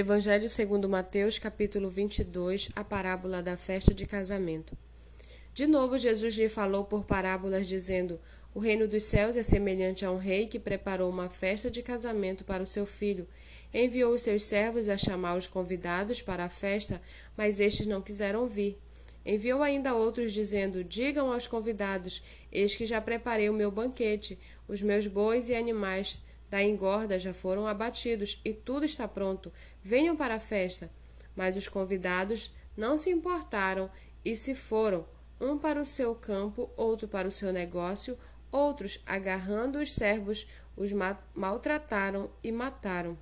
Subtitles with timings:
[0.00, 4.78] Evangelho segundo Mateus, capítulo 22, a parábola da festa de casamento.
[5.52, 8.20] De novo Jesus lhe falou por parábolas dizendo:
[8.54, 12.44] O reino dos céus é semelhante a um rei que preparou uma festa de casamento
[12.44, 13.26] para o seu filho.
[13.74, 17.02] Enviou os seus servos a chamar os convidados para a festa,
[17.36, 18.78] mas estes não quiseram vir.
[19.26, 22.22] Enviou ainda outros dizendo: Digam aos convidados:
[22.52, 27.34] Eis que já preparei o meu banquete, os meus bois e animais da engorda já
[27.34, 29.52] foram abatidos e tudo está pronto.
[29.82, 30.90] Venham para a festa.
[31.36, 33.90] Mas os convidados não se importaram
[34.24, 35.06] e se foram,
[35.40, 38.18] um para o seu campo, outro para o seu negócio,
[38.50, 40.92] outros, agarrando os servos, os
[41.34, 43.16] maltrataram e mataram.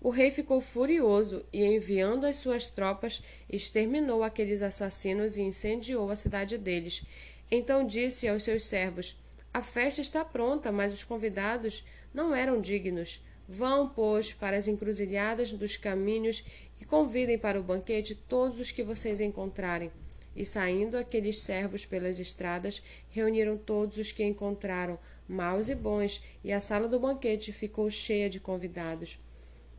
[0.00, 6.16] O rei ficou furioso e, enviando as suas tropas, exterminou aqueles assassinos e incendiou a
[6.16, 7.04] cidade deles.
[7.50, 9.16] Então disse aos seus servos:
[9.54, 13.22] a festa está pronta, mas os convidados não eram dignos.
[13.46, 16.42] Vão, pois, para as encruzilhadas dos caminhos
[16.80, 19.92] e convidem para o banquete todos os que vocês encontrarem.
[20.34, 26.50] E saindo aqueles servos pelas estradas, reuniram todos os que encontraram, maus e bons, e
[26.50, 29.18] a sala do banquete ficou cheia de convidados.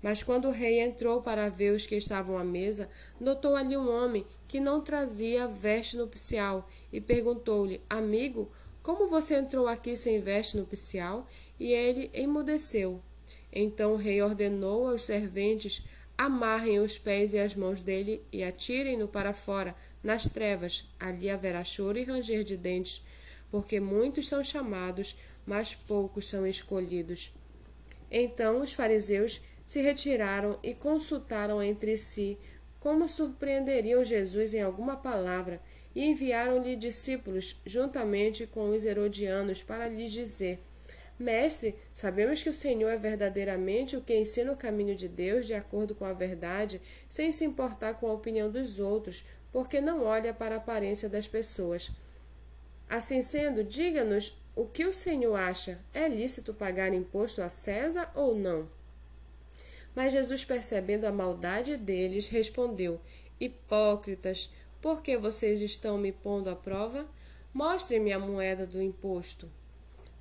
[0.03, 3.89] Mas quando o rei entrou para ver os que estavam à mesa, notou ali um
[3.89, 8.51] homem que não trazia veste nupcial e perguntou-lhe: Amigo,
[8.83, 11.25] como você entrou aqui sem veste nupcial?
[11.57, 13.01] E ele emudeceu.
[13.49, 15.85] Então o rei ordenou aos serventes:
[16.17, 19.73] amarrem os pés e as mãos dele e atirem-no para fora,
[20.03, 20.85] nas trevas.
[20.99, 23.01] Ali haverá choro e ranger de dentes,
[23.49, 27.31] porque muitos são chamados, mas poucos são escolhidos.
[28.11, 32.37] Então os fariseus se retiraram e consultaram entre si
[32.81, 35.61] como surpreenderiam Jesus em alguma palavra
[35.95, 40.59] e enviaram-lhe discípulos juntamente com os herodianos para lhes dizer:
[41.17, 45.53] Mestre, sabemos que o Senhor é verdadeiramente o que ensina o caminho de Deus de
[45.53, 50.33] acordo com a verdade, sem se importar com a opinião dos outros, porque não olha
[50.33, 51.91] para a aparência das pessoas.
[52.89, 58.35] Assim sendo, diga-nos o que o Senhor acha: é lícito pagar imposto a César ou
[58.35, 58.67] não?
[59.95, 62.99] Mas Jesus, percebendo a maldade deles, respondeu:
[63.39, 64.49] Hipócritas,
[64.83, 67.07] por que vocês estão me pondo à prova?
[67.53, 69.49] Mostrem-me a moeda do imposto.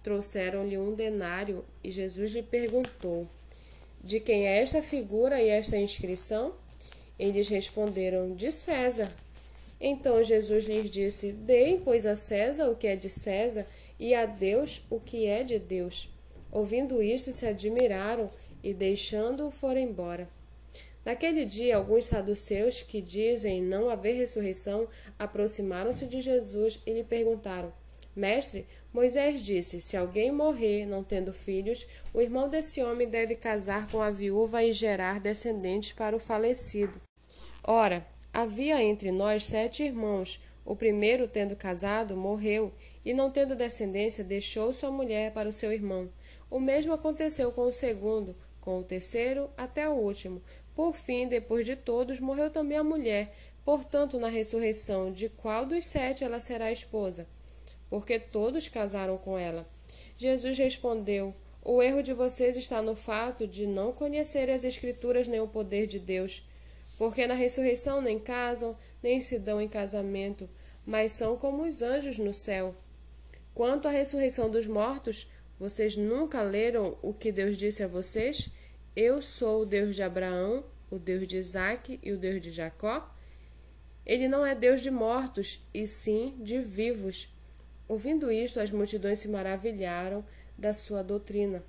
[0.05, 3.27] Trouxeram-lhe um denário e Jesus lhe perguntou:
[4.01, 6.55] De quem é esta figura e esta inscrição?
[7.19, 9.13] Eles responderam: De César.
[9.81, 13.67] Então Jesus lhes disse: Deem, pois, a César o que é de César
[13.99, 16.09] e a Deus o que é de Deus.
[16.53, 18.31] Ouvindo isto, se admiraram
[18.63, 20.29] e, deixando-o, foram embora.
[21.05, 27.73] Naquele dia, alguns saduceus que dizem não haver ressurreição aproximaram-se de Jesus e lhe perguntaram:
[28.15, 33.89] Mestre, Moisés disse: Se alguém morrer não tendo filhos, o irmão desse homem deve casar
[33.91, 37.01] com a viúva e gerar descendentes para o falecido.
[37.65, 40.41] Ora, havia entre nós sete irmãos.
[40.65, 42.73] O primeiro, tendo casado, morreu,
[43.05, 46.09] e não tendo descendência, deixou sua mulher para o seu irmão.
[46.49, 50.41] O mesmo aconteceu com o segundo, com o terceiro até o último.
[50.75, 53.35] Por fim, depois de todos, morreu também a mulher.
[53.65, 57.27] Portanto, na ressurreição, de qual dos sete ela será esposa?
[57.89, 59.67] Porque todos casaram com ela.
[60.19, 61.35] Jesus respondeu:
[61.65, 65.87] O erro de vocês está no fato de não conhecerem as Escrituras nem o poder
[65.87, 66.43] de Deus.
[66.99, 70.49] Porque na ressurreição nem casam, nem se dão em casamento,
[70.87, 72.75] mas são como os anjos no céu.
[73.55, 75.29] Quanto à ressurreição dos mortos,
[75.59, 78.49] vocês nunca leram o que Deus disse a vocês?
[78.95, 83.11] Eu sou o Deus de Abraão, o Deus de Isaac e o Deus de Jacó?
[84.05, 87.33] Ele não é Deus de mortos, e sim de vivos.
[87.89, 90.23] Ouvindo isto, as multidões se maravilharam
[90.59, 91.65] da sua doutrina.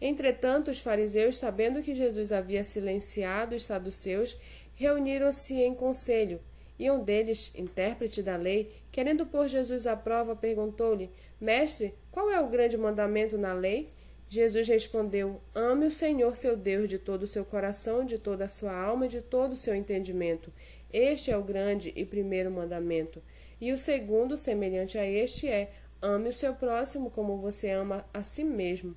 [0.00, 4.34] Entretanto, os fariseus, sabendo que Jesus havia silenciado os saduceus,
[4.76, 6.40] reuniram-se em conselho.
[6.78, 12.40] E um deles, intérprete da lei, querendo pôr Jesus à prova, perguntou-lhe: Mestre, qual é
[12.40, 13.90] o grande mandamento na lei?
[14.30, 18.48] Jesus respondeu: Ame o Senhor seu Deus de todo o seu coração, de toda a
[18.48, 20.52] sua alma e de todo o seu entendimento.
[20.92, 23.20] Este é o grande e primeiro mandamento.
[23.60, 28.22] E o segundo, semelhante a este, é: Ame o seu próximo como você ama a
[28.22, 28.96] si mesmo.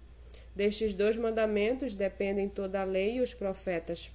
[0.55, 4.11] Destes dois mandamentos dependem toda a lei e os profetas.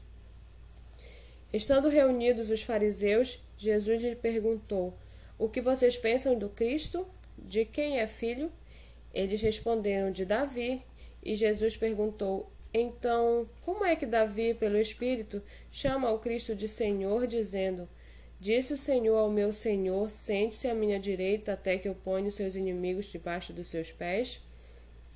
[1.53, 4.97] Estando reunidos os fariseus, Jesus lhe perguntou:
[5.37, 7.09] O que vocês pensam do Cristo?
[7.37, 8.53] De quem é filho?
[9.12, 10.81] Eles responderam: De Davi.
[11.23, 17.26] E Jesus perguntou: Então, como é que Davi, pelo Espírito, chama o Cristo de Senhor,
[17.26, 17.88] dizendo:
[18.41, 22.37] Disse o Senhor ao meu Senhor: Sente-se à minha direita até que eu ponha os
[22.37, 24.41] seus inimigos debaixo dos seus pés?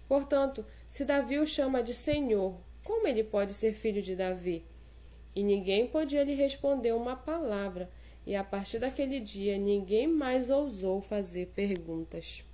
[0.08, 4.64] Portanto, se Davi o chama de Senhor, Como ele pode ser filho de Davi?
[5.34, 7.88] E ninguém podia lhe responder uma palavra,
[8.26, 12.44] e a partir daquele dia ninguém mais ousou fazer perguntas.